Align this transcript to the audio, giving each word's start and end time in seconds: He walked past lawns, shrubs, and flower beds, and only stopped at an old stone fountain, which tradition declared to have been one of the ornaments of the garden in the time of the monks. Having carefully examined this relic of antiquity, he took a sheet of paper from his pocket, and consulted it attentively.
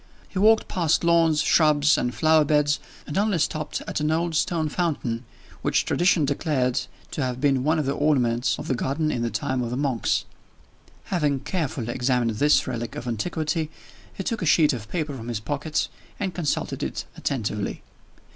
He 0.29 0.39
walked 0.39 0.67
past 0.67 1.03
lawns, 1.03 1.43
shrubs, 1.43 1.95
and 1.95 2.11
flower 2.11 2.43
beds, 2.43 2.79
and 3.05 3.19
only 3.19 3.37
stopped 3.37 3.83
at 3.87 3.99
an 3.99 4.09
old 4.09 4.33
stone 4.33 4.67
fountain, 4.67 5.25
which 5.61 5.85
tradition 5.85 6.25
declared 6.25 6.81
to 7.11 7.21
have 7.23 7.39
been 7.39 7.63
one 7.63 7.77
of 7.77 7.85
the 7.85 7.91
ornaments 7.91 8.57
of 8.57 8.67
the 8.67 8.73
garden 8.73 9.11
in 9.11 9.21
the 9.21 9.29
time 9.29 9.61
of 9.61 9.69
the 9.69 9.77
monks. 9.77 10.25
Having 11.13 11.41
carefully 11.41 11.93
examined 11.93 12.31
this 12.39 12.65
relic 12.65 12.95
of 12.95 13.07
antiquity, 13.07 13.69
he 14.11 14.23
took 14.23 14.41
a 14.41 14.45
sheet 14.47 14.73
of 14.73 14.89
paper 14.89 15.15
from 15.15 15.27
his 15.27 15.39
pocket, 15.39 15.87
and 16.19 16.33
consulted 16.33 16.81
it 16.81 17.05
attentively. 17.15 17.83